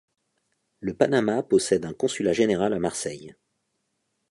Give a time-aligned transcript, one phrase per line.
[0.79, 3.35] Le Panama possède un consulat général à Marseille.